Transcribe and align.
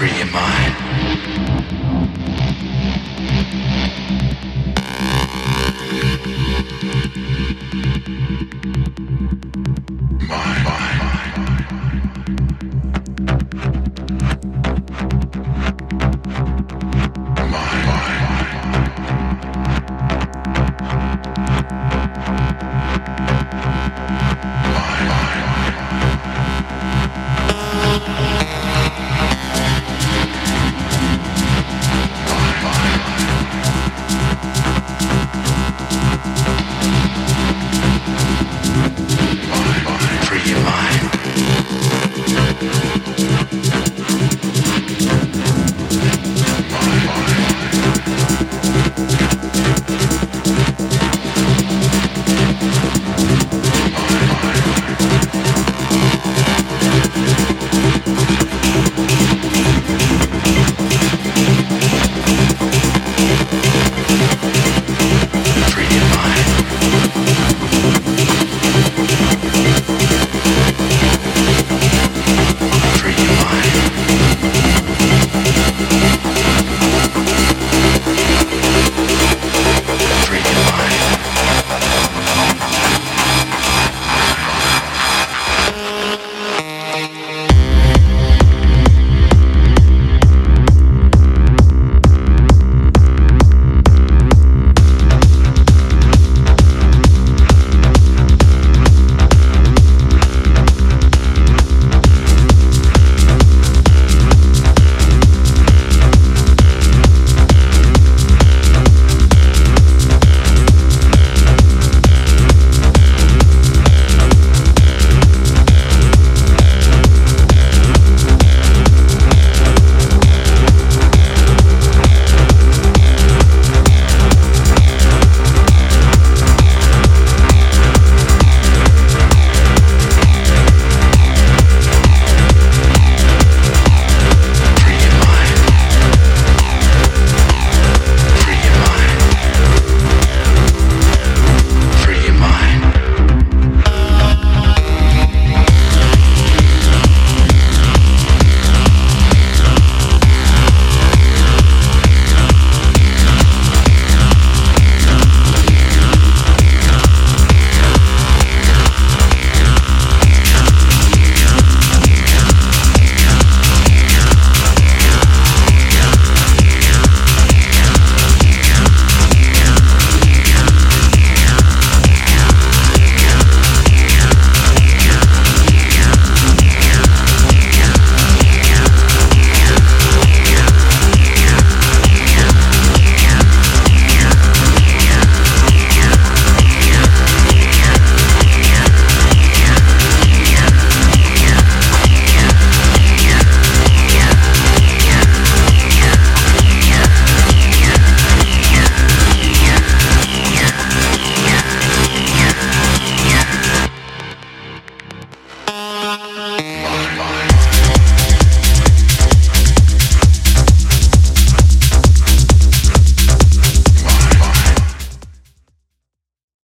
free 0.00 0.16
your 0.16 0.26
mind. 0.28 0.89